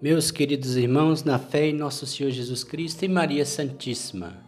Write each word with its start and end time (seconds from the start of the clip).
Meus 0.00 0.30
queridos 0.30 0.76
irmãos, 0.76 1.24
na 1.24 1.40
fé 1.40 1.66
em 1.66 1.72
nosso 1.72 2.06
Senhor 2.06 2.30
Jesus 2.30 2.62
Cristo 2.62 3.04
e 3.04 3.08
Maria 3.08 3.44
Santíssima, 3.44 4.40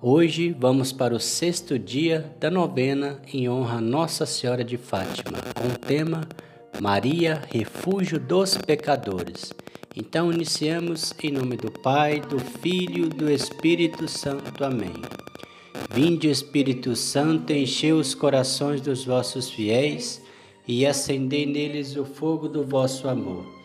hoje 0.00 0.54
vamos 0.56 0.92
para 0.92 1.12
o 1.12 1.18
sexto 1.18 1.76
dia 1.76 2.32
da 2.38 2.48
novena 2.48 3.20
em 3.32 3.48
honra 3.48 3.78
a 3.78 3.80
Nossa 3.80 4.24
Senhora 4.24 4.62
de 4.62 4.76
Fátima, 4.76 5.38
com 5.52 5.66
o 5.66 5.76
tema 5.76 6.28
Maria, 6.80 7.42
refúgio 7.50 8.20
dos 8.20 8.56
pecadores. 8.56 9.52
Então 9.96 10.32
iniciamos 10.32 11.12
em 11.20 11.32
nome 11.32 11.56
do 11.56 11.72
Pai, 11.72 12.20
do 12.20 12.38
Filho 12.38 13.06
e 13.06 13.08
do 13.08 13.28
Espírito 13.28 14.06
Santo. 14.06 14.62
Amém. 14.62 14.94
Vinde, 15.90 16.30
Espírito 16.30 16.94
Santo, 16.94 17.52
enchei 17.52 17.92
os 17.92 18.14
corações 18.14 18.80
dos 18.80 19.04
vossos 19.04 19.50
fiéis 19.50 20.22
e 20.68 20.86
acendei 20.86 21.46
neles 21.46 21.96
o 21.96 22.04
fogo 22.04 22.48
do 22.48 22.64
vosso 22.64 23.08
amor. 23.08 23.63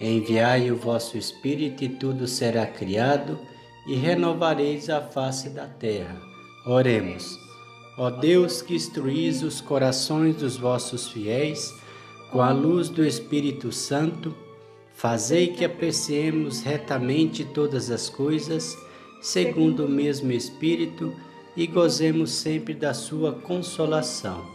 Enviai 0.00 0.70
o 0.70 0.76
vosso 0.76 1.18
Espírito 1.18 1.82
e 1.82 1.88
tudo 1.88 2.26
será 2.26 2.66
criado, 2.66 3.38
e 3.86 3.94
renovareis 3.94 4.88
a 4.90 5.00
face 5.00 5.48
da 5.48 5.66
terra. 5.66 6.20
Oremos. 6.66 7.38
Ó 7.96 8.10
Deus 8.10 8.62
que 8.62 8.74
instruís 8.74 9.42
os 9.42 9.60
corações 9.60 10.36
dos 10.36 10.56
vossos 10.56 11.08
fiéis, 11.08 11.74
com 12.30 12.40
a 12.40 12.52
luz 12.52 12.88
do 12.88 13.04
Espírito 13.04 13.72
Santo, 13.72 14.34
fazei 14.94 15.48
que 15.48 15.64
apreciemos 15.64 16.62
retamente 16.62 17.44
todas 17.44 17.90
as 17.90 18.08
coisas, 18.08 18.76
segundo 19.20 19.86
o 19.86 19.88
mesmo 19.88 20.30
Espírito, 20.30 21.12
e 21.56 21.66
gozemos 21.66 22.30
sempre 22.30 22.74
da 22.74 22.94
sua 22.94 23.32
consolação. 23.32 24.46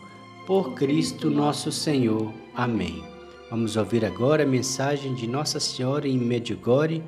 Por 0.45 0.73
Cristo 0.73 1.29
nosso 1.29 1.71
Senhor. 1.71 2.31
Amém. 2.55 3.12
Vamos 3.53 3.77
ouvir 3.77 4.03
agora 4.03 4.41
a 4.41 4.47
mensagem 4.47 5.13
de 5.13 5.27
Nossa 5.27 5.59
Senhora 5.59 6.07
em 6.07 6.17
Medjugorje, 6.17 7.03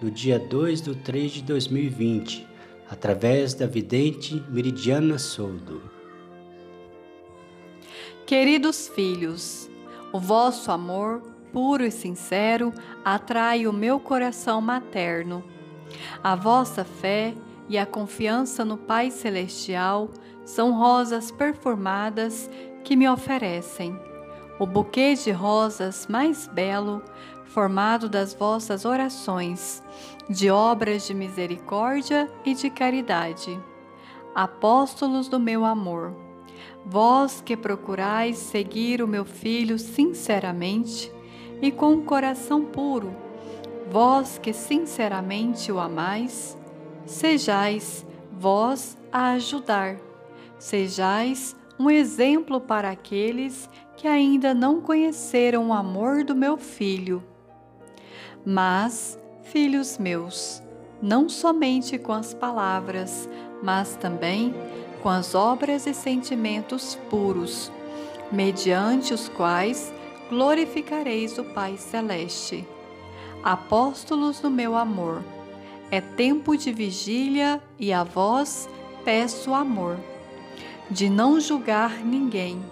no 0.00 0.08
dia 0.08 0.38
2 0.38 0.82
de 0.82 0.94
3 0.94 1.32
de 1.32 1.42
2020, 1.42 2.46
através 2.88 3.52
da 3.52 3.66
vidente 3.66 4.40
Meridiana 4.48 5.18
Soldo. 5.18 5.82
Queridos 8.24 8.86
filhos, 8.86 9.68
o 10.12 10.20
vosso 10.20 10.70
amor, 10.70 11.20
puro 11.52 11.84
e 11.84 11.90
sincero, 11.90 12.72
atrai 13.04 13.66
o 13.66 13.72
meu 13.72 13.98
coração 13.98 14.60
materno. 14.60 15.42
A 16.22 16.36
vossa 16.36 16.84
fé 16.84 17.34
e 17.68 17.76
a 17.76 17.84
confiança 17.84 18.64
no 18.64 18.76
Pai 18.76 19.10
Celestial 19.10 20.08
são 20.44 20.78
rosas 20.78 21.32
perfumadas 21.32 22.48
que 22.84 22.94
me 22.94 23.08
oferecem 23.08 23.98
o 24.58 24.66
buquê 24.66 25.14
de 25.14 25.30
rosas 25.30 26.06
mais 26.08 26.48
belo, 26.48 27.02
formado 27.46 28.08
das 28.08 28.34
vossas 28.34 28.84
orações, 28.84 29.82
de 30.28 30.50
obras 30.50 31.06
de 31.06 31.14
misericórdia 31.14 32.30
e 32.44 32.54
de 32.54 32.68
caridade. 32.68 33.58
Apóstolos 34.34 35.28
do 35.28 35.38
meu 35.38 35.64
amor, 35.64 36.14
vós 36.84 37.40
que 37.44 37.56
procurais 37.56 38.36
seguir 38.36 39.02
o 39.02 39.08
meu 39.08 39.24
filho 39.24 39.78
sinceramente 39.78 41.12
e 41.62 41.72
com 41.72 41.94
um 41.94 42.04
coração 42.04 42.64
puro, 42.64 43.14
vós 43.90 44.38
que 44.38 44.52
sinceramente 44.52 45.72
o 45.72 45.78
amais, 45.78 46.56
sejais 47.06 48.06
vós 48.30 48.96
a 49.10 49.30
ajudar, 49.32 49.96
sejais 50.58 51.56
um 51.78 51.88
exemplo 51.88 52.60
para 52.60 52.90
aqueles 52.90 53.68
que 53.98 54.06
ainda 54.06 54.54
não 54.54 54.80
conheceram 54.80 55.68
o 55.68 55.72
amor 55.72 56.22
do 56.22 56.32
meu 56.32 56.56
filho. 56.56 57.20
Mas, 58.46 59.18
filhos 59.42 59.98
meus, 59.98 60.62
não 61.02 61.28
somente 61.28 61.98
com 61.98 62.12
as 62.12 62.32
palavras, 62.32 63.28
mas 63.60 63.96
também 63.96 64.54
com 65.02 65.08
as 65.08 65.34
obras 65.34 65.84
e 65.84 65.92
sentimentos 65.92 66.94
puros, 67.10 67.72
mediante 68.30 69.12
os 69.12 69.28
quais 69.28 69.92
glorificareis 70.30 71.36
o 71.36 71.42
Pai 71.42 71.76
Celeste. 71.76 72.64
Apóstolos 73.42 74.38
do 74.38 74.48
meu 74.48 74.76
amor, 74.76 75.24
é 75.90 76.00
tempo 76.00 76.56
de 76.56 76.72
vigília 76.72 77.60
e 77.76 77.92
a 77.92 78.04
vós 78.04 78.68
peço 79.04 79.52
amor, 79.52 79.96
de 80.88 81.10
não 81.10 81.40
julgar 81.40 81.98
ninguém 82.04 82.62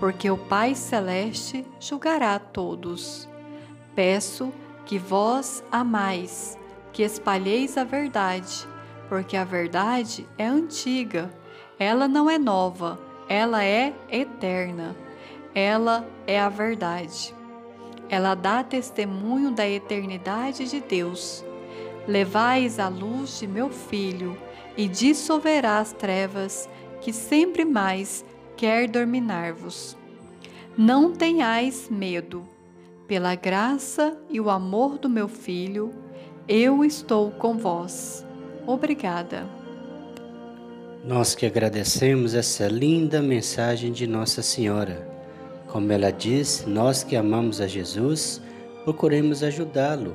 porque 0.00 0.30
o 0.30 0.38
Pai 0.38 0.74
Celeste 0.74 1.64
julgará 1.78 2.38
todos. 2.38 3.28
Peço 3.94 4.50
que 4.86 4.98
vós 4.98 5.62
amais, 5.70 6.58
que 6.90 7.02
espalheis 7.02 7.76
a 7.76 7.84
verdade, 7.84 8.66
porque 9.10 9.36
a 9.36 9.44
verdade 9.44 10.26
é 10.38 10.46
antiga, 10.46 11.30
ela 11.78 12.08
não 12.08 12.30
é 12.30 12.38
nova, 12.38 12.98
ela 13.28 13.62
é 13.62 13.92
eterna. 14.10 14.96
Ela 15.54 16.08
é 16.26 16.38
a 16.38 16.48
verdade. 16.48 17.34
Ela 18.08 18.34
dá 18.34 18.62
testemunho 18.62 19.50
da 19.50 19.68
eternidade 19.68 20.68
de 20.68 20.80
Deus. 20.80 21.44
Levais 22.06 22.78
a 22.78 22.88
luz 22.88 23.40
de 23.40 23.46
meu 23.46 23.68
filho 23.68 24.38
e 24.76 24.86
dissolverá 24.88 25.78
as 25.78 25.92
trevas 25.92 26.68
que 27.00 27.12
sempre 27.12 27.64
mais 27.64 28.24
quer 28.60 28.86
dominar-vos. 28.86 29.96
Não 30.76 31.14
tenhais 31.14 31.88
medo. 31.88 32.46
Pela 33.08 33.34
graça 33.34 34.14
e 34.28 34.38
o 34.38 34.50
amor 34.50 34.98
do 34.98 35.08
meu 35.08 35.28
Filho, 35.28 35.94
eu 36.46 36.84
estou 36.84 37.30
com 37.30 37.56
vós. 37.56 38.22
Obrigada. 38.66 39.48
Nós 41.02 41.34
que 41.34 41.46
agradecemos 41.46 42.34
essa 42.34 42.68
linda 42.68 43.22
mensagem 43.22 43.92
de 43.92 44.06
Nossa 44.06 44.42
Senhora. 44.42 45.08
Como 45.66 45.90
ela 45.90 46.10
diz, 46.10 46.66
nós 46.66 47.02
que 47.02 47.16
amamos 47.16 47.62
a 47.62 47.66
Jesus, 47.66 48.42
procuremos 48.84 49.42
ajudá-lo. 49.42 50.14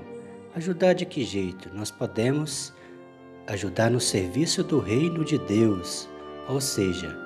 Ajudar 0.56 0.94
de 0.94 1.04
que 1.04 1.24
jeito? 1.24 1.72
Nós 1.74 1.90
podemos 1.90 2.72
ajudar 3.48 3.90
no 3.90 4.00
serviço 4.00 4.64
do 4.64 4.78
reino 4.78 5.26
de 5.26 5.40
Deus, 5.40 6.08
ou 6.48 6.62
seja, 6.62 7.25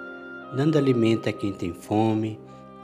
dando 0.56 0.78
alimento 0.78 1.30
a 1.30 1.34
quem 1.34 1.52
tem 1.54 1.74
fome, 1.74 2.40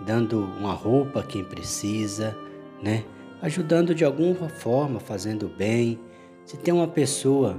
dando 0.06 0.40
uma 0.40 0.74
roupa 0.74 1.22
a 1.22 1.24
quem 1.24 1.44
precisa, 1.44 2.38
né? 2.82 3.04
Ajudando 3.42 3.94
de 3.94 4.04
alguma 4.04 4.50
forma, 4.50 5.00
fazendo 5.00 5.48
bem. 5.48 6.00
Se 6.46 6.58
tem 6.58 6.74
uma 6.74 6.88
pessoa 6.88 7.58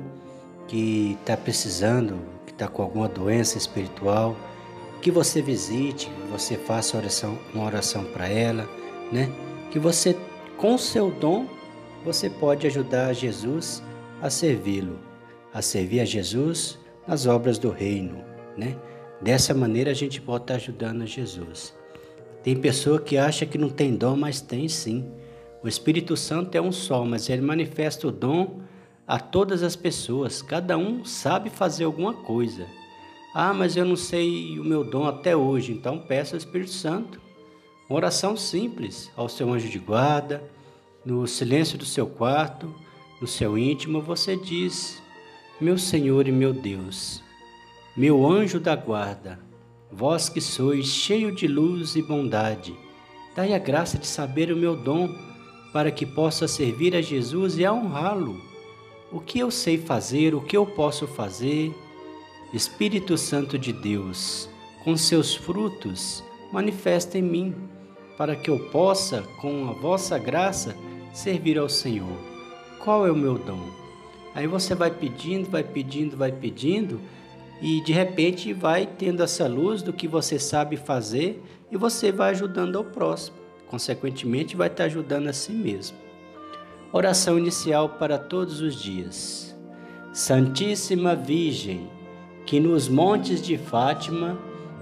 que 0.66 1.16
está 1.20 1.36
precisando, 1.36 2.18
que 2.44 2.52
está 2.52 2.68
com 2.68 2.82
alguma 2.82 3.08
doença 3.08 3.58
espiritual, 3.58 4.36
que 5.00 5.10
você 5.10 5.40
visite, 5.40 6.06
que 6.06 6.32
você 6.32 6.56
faça 6.56 6.96
oração, 6.96 7.38
uma 7.54 7.64
oração 7.64 8.04
para 8.04 8.28
ela, 8.28 8.68
né? 9.12 9.30
Que 9.70 9.78
você, 9.78 10.16
com 10.56 10.76
seu 10.78 11.10
dom, 11.10 11.46
você 12.04 12.30
pode 12.30 12.66
ajudar 12.66 13.12
Jesus 13.12 13.82
a 14.22 14.30
servi-lo, 14.30 14.98
a 15.52 15.60
servir 15.60 16.00
a 16.00 16.04
Jesus 16.04 16.78
nas 17.06 17.26
obras 17.26 17.58
do 17.58 17.70
reino, 17.70 18.24
né? 18.56 18.76
Dessa 19.20 19.54
maneira 19.54 19.90
a 19.90 19.94
gente 19.94 20.20
pode 20.20 20.44
estar 20.44 20.54
ajudando 20.54 21.02
a 21.02 21.06
Jesus. 21.06 21.74
Tem 22.42 22.54
pessoa 22.56 23.00
que 23.00 23.16
acha 23.16 23.46
que 23.46 23.58
não 23.58 23.68
tem 23.68 23.96
dom, 23.96 24.16
mas 24.16 24.40
tem 24.40 24.68
sim. 24.68 25.10
O 25.62 25.68
Espírito 25.68 26.16
Santo 26.16 26.54
é 26.54 26.60
um 26.60 26.70
só, 26.70 27.04
mas 27.04 27.28
ele 27.28 27.42
manifesta 27.42 28.06
o 28.06 28.12
dom 28.12 28.60
a 29.06 29.18
todas 29.18 29.62
as 29.62 29.74
pessoas. 29.74 30.42
Cada 30.42 30.76
um 30.76 31.04
sabe 31.04 31.50
fazer 31.50 31.84
alguma 31.84 32.12
coisa. 32.12 32.66
Ah, 33.34 33.52
mas 33.52 33.76
eu 33.76 33.84
não 33.84 33.96
sei 33.96 34.58
o 34.58 34.64
meu 34.64 34.84
dom 34.84 35.06
até 35.06 35.36
hoje, 35.36 35.72
então 35.72 35.98
peça 35.98 36.34
ao 36.34 36.38
Espírito 36.38 36.70
Santo. 36.70 37.20
Uma 37.88 37.96
oração 37.96 38.36
simples 38.36 39.10
ao 39.16 39.28
seu 39.28 39.52
anjo 39.52 39.68
de 39.68 39.78
guarda, 39.78 40.42
no 41.04 41.26
silêncio 41.26 41.78
do 41.78 41.84
seu 41.84 42.06
quarto, 42.06 42.74
no 43.20 43.26
seu 43.26 43.56
íntimo, 43.56 44.00
você 44.00 44.36
diz: 44.36 45.00
Meu 45.60 45.78
Senhor 45.78 46.26
e 46.26 46.32
meu 46.32 46.52
Deus, 46.52 47.22
meu 47.96 48.26
anjo 48.26 48.60
da 48.60 48.76
guarda, 48.76 49.38
vós 49.90 50.28
que 50.28 50.38
sois 50.38 50.86
cheio 50.86 51.34
de 51.34 51.48
luz 51.48 51.96
e 51.96 52.02
bondade, 52.02 52.76
dai 53.34 53.54
a 53.54 53.58
graça 53.58 53.96
de 53.96 54.06
saber 54.06 54.52
o 54.52 54.56
meu 54.56 54.76
dom, 54.76 55.08
para 55.72 55.90
que 55.90 56.04
possa 56.04 56.46
servir 56.46 56.94
a 56.94 57.00
Jesus 57.00 57.56
e 57.56 57.64
a 57.64 57.72
honrá-lo. 57.72 58.38
O 59.10 59.18
que 59.18 59.38
eu 59.38 59.50
sei 59.50 59.78
fazer, 59.78 60.34
o 60.34 60.42
que 60.42 60.54
eu 60.54 60.66
posso 60.66 61.06
fazer? 61.06 61.74
Espírito 62.52 63.16
Santo 63.16 63.58
de 63.58 63.72
Deus, 63.72 64.46
com 64.84 64.94
seus 64.94 65.34
frutos, 65.34 66.22
manifesta 66.52 67.16
em 67.16 67.22
mim, 67.22 67.54
para 68.18 68.36
que 68.36 68.50
eu 68.50 68.58
possa, 68.70 69.22
com 69.40 69.70
a 69.70 69.72
vossa 69.72 70.18
graça, 70.18 70.76
servir 71.14 71.58
ao 71.58 71.68
Senhor. 71.68 72.18
Qual 72.78 73.06
é 73.06 73.10
o 73.10 73.16
meu 73.16 73.38
dom? 73.38 73.70
Aí 74.34 74.46
você 74.46 74.74
vai 74.74 74.90
pedindo, 74.90 75.50
vai 75.50 75.64
pedindo, 75.64 76.14
vai 76.14 76.30
pedindo, 76.30 77.00
e 77.60 77.80
de 77.80 77.92
repente 77.92 78.52
vai 78.52 78.86
tendo 78.86 79.22
essa 79.22 79.46
luz 79.46 79.82
do 79.82 79.92
que 79.92 80.06
você 80.06 80.38
sabe 80.38 80.76
fazer 80.76 81.42
e 81.70 81.76
você 81.76 82.12
vai 82.12 82.30
ajudando 82.30 82.76
ao 82.76 82.84
próximo. 82.84 83.36
Consequentemente, 83.68 84.56
vai 84.56 84.68
estar 84.68 84.84
ajudando 84.84 85.28
a 85.28 85.32
si 85.32 85.52
mesmo. 85.52 85.96
Oração 86.92 87.38
inicial 87.38 87.90
para 87.90 88.18
todos 88.18 88.60
os 88.60 88.80
dias. 88.80 89.56
Santíssima 90.12 91.14
Virgem, 91.14 91.90
que 92.46 92.60
nos 92.60 92.88
montes 92.88 93.42
de 93.42 93.58
Fátima 93.58 94.38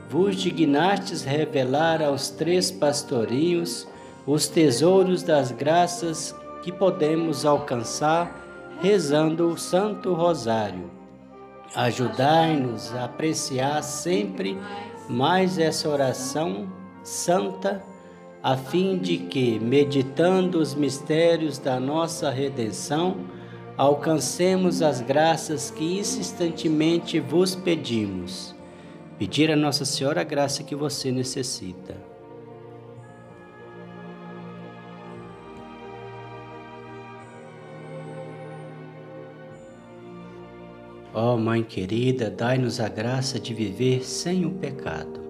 vos 0.09 0.37
dignastes 0.37 1.25
revelar 1.25 2.03
aos 2.03 2.29
três 2.29 2.71
pastorinhos 2.71 3.89
os 4.27 4.47
tesouros 4.47 5.23
das 5.23 5.51
graças 5.51 6.35
que 6.63 6.71
podemos 6.71 7.45
alcançar 7.45 8.43
rezando 8.81 9.49
o 9.49 9.59
Santo 9.59 10.13
Rosário. 10.13 10.91
Ajudai-nos 11.75 12.95
a 12.95 13.05
apreciar 13.05 13.83
sempre 13.83 14.59
mais 15.09 15.59
essa 15.59 15.89
oração 15.89 16.69
santa, 17.03 17.83
a 18.43 18.57
fim 18.57 18.99
de 18.99 19.19
que, 19.19 19.59
meditando 19.59 20.59
os 20.59 20.75
mistérios 20.75 21.59
da 21.59 21.79
nossa 21.79 22.31
redenção, 22.31 23.17
alcancemos 23.77 24.83
as 24.83 25.01
graças 25.01 25.71
que 25.71 25.99
insistentemente 25.99 27.21
vos 27.21 27.55
pedimos. 27.55 28.55
Pedir 29.19 29.51
a 29.51 29.57
Nossa 29.57 29.85
Senhora 29.85 30.21
a 30.21 30.25
graça 30.25 30.63
que 30.63 30.75
você 30.75 31.11
necessita. 31.11 32.14
Ó 41.17 41.35
oh, 41.35 41.39
Mãe 41.39 41.63
querida, 41.63 42.29
dai-nos 42.29 42.81
a 42.81 42.89
graça 42.89 43.39
de 43.39 43.55
viver 43.55 44.05
sem 44.05 44.45
o 44.45 44.51
pecado 44.51 45.23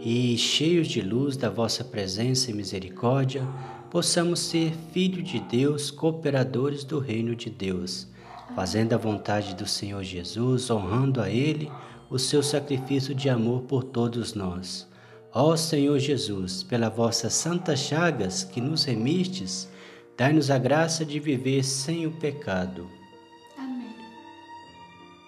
e, 0.00 0.36
cheios 0.36 0.88
de 0.88 1.00
luz 1.00 1.36
da 1.36 1.48
vossa 1.48 1.84
presença 1.84 2.50
e 2.50 2.54
misericórdia, 2.54 3.46
possamos 3.88 4.40
ser 4.40 4.72
filhos 4.92 5.30
de 5.30 5.38
Deus, 5.38 5.92
cooperadores 5.92 6.82
do 6.82 6.98
reino 6.98 7.36
de 7.36 7.48
Deus, 7.48 8.08
fazendo 8.56 8.94
a 8.94 8.98
vontade 8.98 9.54
do 9.54 9.64
Senhor 9.64 10.02
Jesus, 10.02 10.68
honrando 10.68 11.20
a 11.20 11.30
Ele 11.30 11.70
o 12.10 12.18
seu 12.18 12.42
sacrifício 12.42 13.14
de 13.14 13.30
amor 13.30 13.62
por 13.62 13.84
todos 13.84 14.34
nós. 14.34 14.88
Ó 15.32 15.54
Senhor 15.54 16.00
Jesus, 16.00 16.64
pela 16.64 16.88
vossas 16.88 17.32
santas 17.32 17.78
chagas 17.78 18.42
que 18.42 18.60
nos 18.60 18.82
remistes, 18.82 19.68
dai-nos 20.16 20.50
a 20.50 20.58
graça 20.58 21.04
de 21.04 21.20
viver 21.20 21.62
sem 21.62 22.08
o 22.08 22.10
pecado 22.10 23.01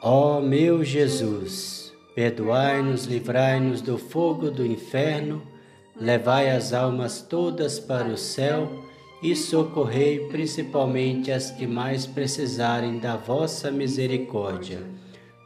Ó 0.06 0.38
meu 0.38 0.84
Jesus, 0.84 1.90
perdoai-nos, 2.14 3.06
livrai-nos 3.06 3.80
do 3.80 3.96
fogo 3.96 4.50
do 4.50 4.66
inferno, 4.66 5.40
levai 5.98 6.50
as 6.50 6.74
almas 6.74 7.22
todas 7.22 7.80
para 7.80 8.08
o 8.08 8.18
céu 8.18 8.70
e 9.22 9.34
socorrei 9.34 10.28
principalmente 10.28 11.32
as 11.32 11.50
que 11.50 11.66
mais 11.66 12.04
precisarem 12.04 12.98
da 12.98 13.16
vossa 13.16 13.70
misericórdia. 13.70 14.82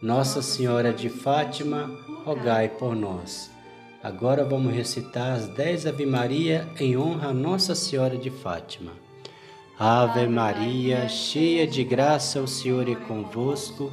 Nossa 0.02 0.42
Senhora 0.42 0.92
de 0.92 1.08
Fátima, 1.08 1.88
rogai 2.24 2.68
por 2.68 2.96
nós. 2.96 3.52
Agora 4.02 4.44
vamos 4.44 4.74
recitar 4.74 5.34
as 5.34 5.46
dez 5.46 5.86
Ave 5.86 6.04
Maria 6.04 6.68
em 6.80 6.96
honra 6.96 7.28
a 7.28 7.32
Nossa 7.32 7.76
Senhora 7.76 8.16
de 8.16 8.28
Fátima. 8.28 8.90
Ave 9.78 10.26
Maria, 10.26 11.08
cheia 11.08 11.64
de 11.64 11.84
graça, 11.84 12.40
o 12.40 12.48
Senhor 12.48 12.88
é 12.88 12.96
convosco. 12.96 13.92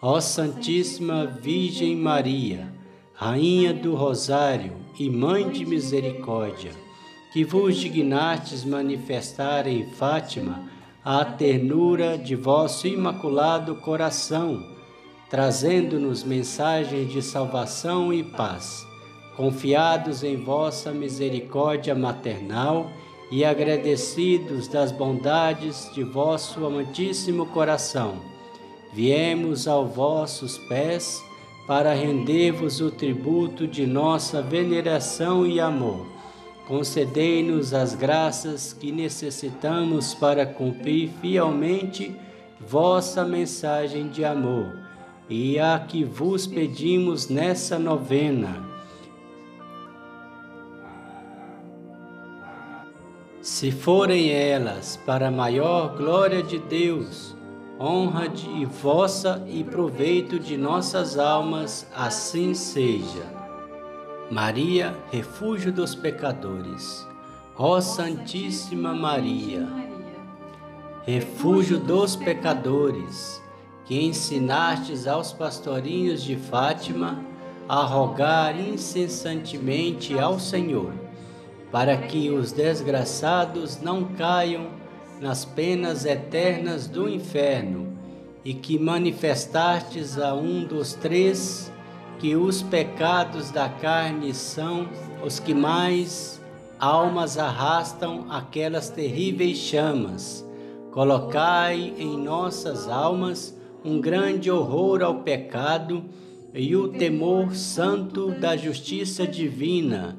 Ó 0.00 0.20
Santíssima 0.20 1.26
Virgem 1.26 1.96
Maria, 1.96 2.72
Rainha 3.14 3.72
do 3.72 3.94
Rosário 3.94 4.72
e 4.98 5.08
Mãe 5.08 5.48
de 5.48 5.64
Misericórdia, 5.64 6.72
que 7.32 7.44
vos 7.44 7.76
dignastes 7.76 8.64
manifestar 8.64 9.66
em 9.66 9.90
Fátima 9.90 10.68
a 11.04 11.24
ternura 11.24 12.16
de 12.18 12.34
vosso 12.34 12.86
imaculado 12.86 13.76
coração 13.76 14.76
trazendo-nos 15.28 16.22
mensagens 16.22 17.12
de 17.12 17.20
salvação 17.20 18.12
e 18.12 18.22
paz. 18.22 18.86
Confiados 19.36 20.22
em 20.22 20.36
vossa 20.36 20.92
misericórdia 20.92 21.94
maternal 21.94 22.90
e 23.30 23.44
agradecidos 23.44 24.68
das 24.68 24.92
bondades 24.92 25.90
de 25.92 26.04
vosso 26.04 26.64
amantíssimo 26.64 27.46
coração, 27.46 28.20
viemos 28.96 29.68
aos 29.68 29.94
vossos 29.94 30.56
pés 30.56 31.22
para 31.66 31.92
render-vos 31.92 32.80
o 32.80 32.90
tributo 32.90 33.66
de 33.66 33.86
nossa 33.86 34.40
veneração 34.40 35.46
e 35.46 35.60
amor. 35.60 36.06
Concedei-nos 36.66 37.74
as 37.74 37.94
graças 37.94 38.72
que 38.72 38.90
necessitamos 38.90 40.14
para 40.14 40.46
cumprir 40.46 41.10
fielmente 41.20 42.16
vossa 42.58 43.22
mensagem 43.22 44.08
de 44.08 44.24
amor 44.24 44.78
e 45.28 45.58
a 45.58 45.78
que 45.78 46.02
vos 46.02 46.46
pedimos 46.46 47.28
nessa 47.28 47.78
novena. 47.78 48.64
Se 53.42 53.70
forem 53.70 54.30
elas 54.30 54.98
para 55.04 55.30
maior 55.30 55.94
glória 55.98 56.42
de 56.42 56.58
Deus, 56.58 57.35
honra 57.78 58.28
de 58.28 58.64
vossa 58.64 59.44
e 59.46 59.62
proveito 59.62 60.38
de 60.38 60.56
nossas 60.56 61.18
almas, 61.18 61.86
assim 61.94 62.54
seja. 62.54 63.24
Maria, 64.30 64.96
refúgio 65.10 65.72
dos 65.72 65.94
pecadores. 65.94 67.06
Ó 67.58 67.80
Santíssima 67.80 68.94
Maria, 68.94 69.66
refúgio 71.06 71.78
dos 71.78 72.16
pecadores 72.16 73.42
que 73.86 74.04
ensinastes 74.04 75.06
aos 75.06 75.32
pastorinhos 75.32 76.22
de 76.22 76.36
Fátima 76.36 77.24
a 77.68 77.82
rogar 77.82 78.58
incessantemente 78.58 80.18
ao 80.18 80.38
Senhor, 80.38 80.92
para 81.70 81.96
que 81.96 82.30
os 82.30 82.52
desgraçados 82.52 83.80
não 83.80 84.04
caiam 84.04 84.66
nas 85.20 85.44
penas 85.44 86.04
eternas 86.04 86.86
do 86.86 87.08
inferno, 87.08 87.96
e 88.44 88.54
que 88.54 88.78
manifestastes 88.78 90.18
a 90.18 90.34
um 90.34 90.64
dos 90.64 90.94
três 90.94 91.72
que 92.18 92.36
os 92.36 92.62
pecados 92.62 93.50
da 93.50 93.68
carne 93.68 94.32
são 94.32 94.88
os 95.24 95.38
que 95.38 95.52
mais 95.52 96.40
almas 96.78 97.38
arrastam 97.38 98.26
aquelas 98.30 98.88
terríveis 98.88 99.58
chamas. 99.58 100.46
Colocai 100.92 101.94
em 101.98 102.16
nossas 102.16 102.88
almas 102.88 103.56
um 103.84 104.00
grande 104.00 104.50
horror 104.50 105.02
ao 105.02 105.16
pecado 105.16 106.04
e 106.54 106.74
o 106.74 106.88
temor 106.88 107.54
santo 107.54 108.30
da 108.30 108.56
justiça 108.56 109.26
divina. 109.26 110.16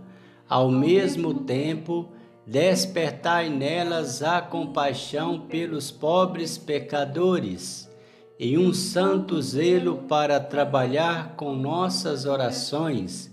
Ao 0.48 0.70
mesmo 0.70 1.34
tempo, 1.34 2.10
despertai 2.48 3.50
nelas 3.50 4.24
a 4.24 4.42
compaixão 4.42 5.38
pelos 5.38 5.92
pobres 5.92 6.58
pecadores 6.58 7.90
e 8.40 8.58
um 8.58 8.74
santo 8.74 9.42
zelo 9.42 9.98
para 10.08 10.40
trabalhar 10.40 11.36
com 11.36 11.54
nossas 11.54 12.26
orações, 12.26 13.30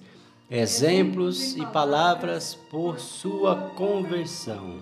exemplos 0.50 1.54
e 1.54 1.64
palavras 1.66 2.58
por 2.68 2.98
sua 2.98 3.54
conversão. 3.76 4.80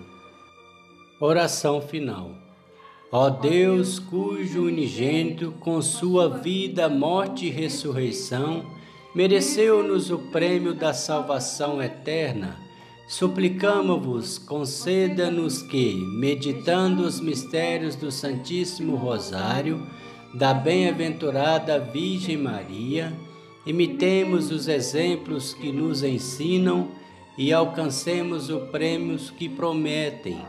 Oração 1.21 1.79
final. 1.79 2.31
Ó 3.11 3.29
Deus, 3.29 3.99
cujo 3.99 4.63
unigênito, 4.65 5.51
com 5.59 5.79
sua 5.79 6.27
vida, 6.27 6.89
morte 6.89 7.45
e 7.45 7.51
ressurreição, 7.51 8.65
mereceu-nos 9.13 10.09
o 10.09 10.17
prêmio 10.31 10.73
da 10.73 10.91
salvação 10.91 11.79
eterna, 11.79 12.62
suplicamos-vos, 13.07 14.37
conceda-nos 14.37 15.61
que, 15.61 15.93
meditando 15.95 17.03
os 17.03 17.19
mistérios 17.19 17.95
do 17.95 18.11
Santíssimo 18.11 18.95
Rosário, 18.95 19.85
da 20.33 20.53
bem-aventurada 20.53 21.79
Virgem 21.79 22.37
Maria, 22.37 23.13
imitemos 23.65 24.51
os 24.51 24.67
exemplos 24.67 25.53
que 25.53 25.71
nos 25.71 26.03
ensinam 26.03 26.89
e 27.37 27.53
alcancemos 27.53 28.49
o 28.49 28.59
prêmio 28.67 29.17
que 29.37 29.47
prometem 29.47 30.41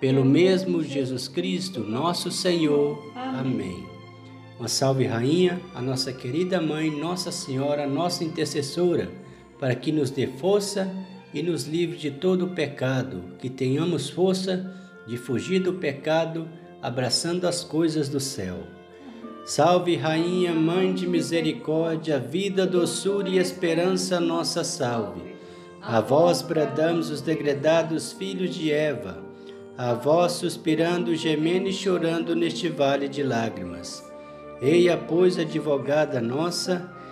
pelo 0.00 0.24
mesmo 0.24 0.82
Jesus 0.82 1.28
Cristo, 1.28 1.80
nosso 1.80 2.30
Senhor. 2.30 3.12
Amém. 3.14 3.86
Uma 4.58 4.68
salve, 4.68 5.06
Rainha, 5.06 5.60
a 5.74 5.80
nossa 5.80 6.12
querida 6.12 6.60
Mãe, 6.60 6.90
Nossa 6.90 7.30
Senhora, 7.30 7.86
nossa 7.86 8.24
intercessora, 8.24 9.10
para 9.58 9.74
que 9.74 9.92
nos 9.92 10.10
dê 10.10 10.26
força 10.26 10.92
e 11.32 11.42
nos 11.42 11.64
livre 11.64 11.96
de 11.96 12.10
todo 12.10 12.46
o 12.46 12.50
pecado, 12.50 13.22
que 13.38 13.48
tenhamos 13.48 14.10
força 14.10 14.72
de 15.06 15.16
fugir 15.16 15.60
do 15.60 15.74
pecado, 15.74 16.48
abraçando 16.80 17.46
as 17.46 17.64
coisas 17.64 18.08
do 18.08 18.20
céu. 18.20 18.58
Salve, 19.44 19.96
Rainha, 19.96 20.54
Mãe 20.54 20.94
de 20.94 21.06
misericórdia, 21.06 22.18
vida, 22.18 22.66
doçura 22.66 23.28
e 23.28 23.38
esperança, 23.38 24.20
nossa 24.20 24.62
salve. 24.62 25.34
A 25.80 26.00
vós 26.00 26.42
bradamos 26.42 27.10
os 27.10 27.20
degredados 27.20 28.12
filhos 28.12 28.54
de 28.54 28.70
Eva 28.70 29.32
a 29.76 29.94
vós 29.94 30.32
suspirando, 30.32 31.16
gemendo 31.16 31.68
e 31.68 31.72
chorando 31.72 32.36
neste 32.36 32.68
vale 32.68 33.08
de 33.08 33.22
lágrimas. 33.22 34.04
Eia, 34.60 34.96
pois, 34.96 35.38
advogada 35.38 36.20
nossa, 36.20 36.92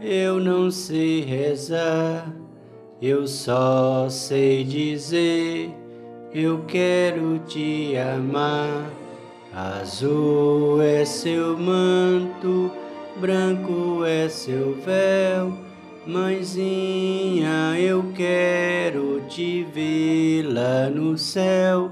eu 0.00 0.40
não 0.40 0.70
sei 0.70 1.22
rezar, 1.22 2.32
eu 3.00 3.26
só 3.26 4.08
sei 4.08 4.64
dizer, 4.64 5.70
eu 6.34 6.64
quero 6.66 7.38
te 7.40 7.96
amar. 7.96 8.90
Azul 9.52 10.80
é 10.80 11.04
seu 11.04 11.58
manto, 11.58 12.70
branco 13.20 14.04
é 14.04 14.28
seu 14.28 14.74
véu 14.74 15.70
Mãezinha, 16.06 17.78
eu 17.78 18.10
quero 18.16 19.22
te 19.28 19.62
ver 19.64 20.42
lá 20.44 20.88
no 20.88 21.18
céu. 21.18 21.90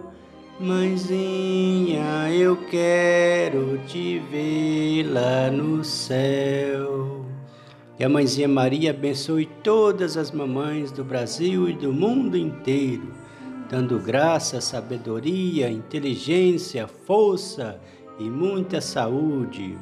Mãezinha, 0.58 2.32
eu 2.32 2.56
quero 2.56 3.78
te 3.86 4.18
ver 4.30 5.04
lá 5.04 5.50
no 5.50 5.84
céu. 5.84 6.67
Que 7.98 8.04
a 8.04 8.08
Mãezinha 8.08 8.46
Maria 8.46 8.90
abençoe 8.90 9.46
todas 9.64 10.16
as 10.16 10.30
mamães 10.30 10.92
do 10.92 11.02
Brasil 11.02 11.68
e 11.68 11.72
do 11.72 11.92
mundo 11.92 12.36
inteiro, 12.36 13.08
dando 13.68 13.98
graça, 13.98 14.60
sabedoria, 14.60 15.68
inteligência, 15.68 16.86
força 16.86 17.80
e 18.16 18.30
muita 18.30 18.80
saúde 18.80 19.76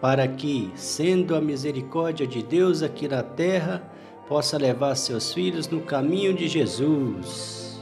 para 0.00 0.26
que, 0.26 0.72
sendo 0.74 1.36
a 1.36 1.40
misericórdia 1.40 2.26
de 2.26 2.42
Deus 2.42 2.82
aqui 2.82 3.06
na 3.06 3.22
terra, 3.22 3.80
possa 4.26 4.58
levar 4.58 4.96
seus 4.96 5.32
filhos 5.32 5.68
no 5.68 5.82
caminho 5.82 6.34
de 6.34 6.48
Jesus. 6.48 7.80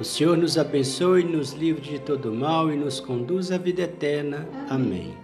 O 0.00 0.02
Senhor 0.02 0.36
nos 0.36 0.58
abençoe, 0.58 1.22
nos 1.22 1.52
livre 1.52 1.80
de 1.80 2.00
todo 2.00 2.34
mal 2.34 2.72
e 2.72 2.76
nos 2.76 2.98
conduz 2.98 3.52
à 3.52 3.56
vida 3.56 3.82
eterna. 3.82 4.48
Amém. 4.68 5.23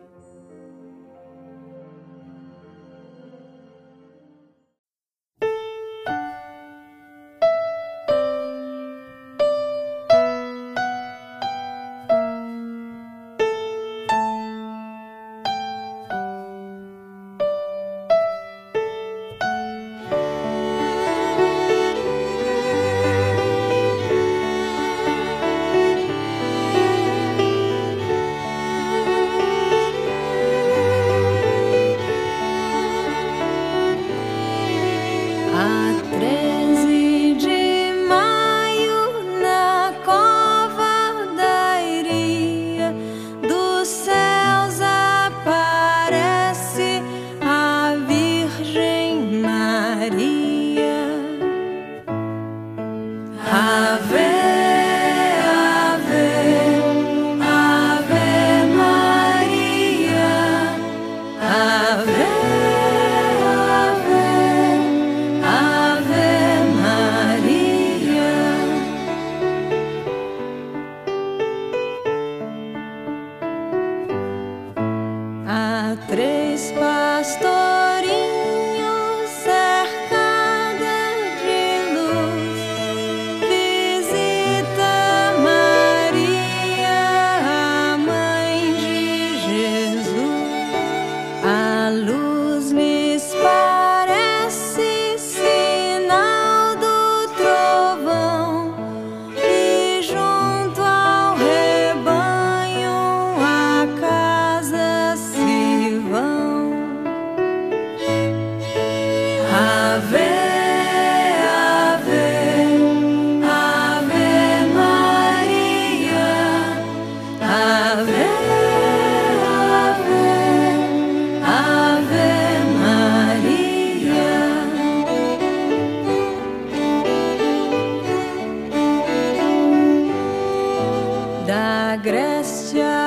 Grécia. 132.01 133.00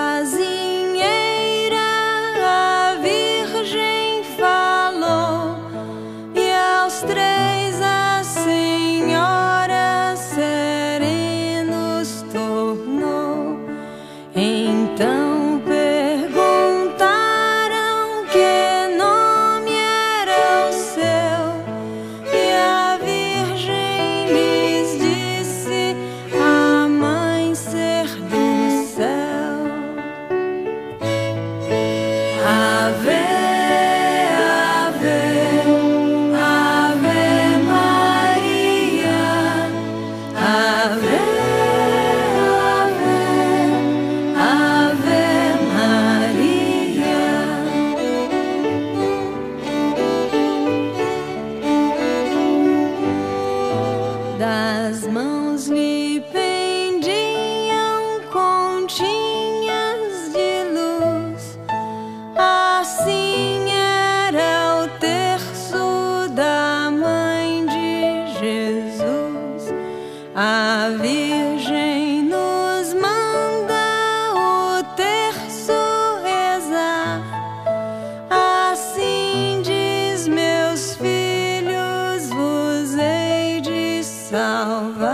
Ave 84.36 85.13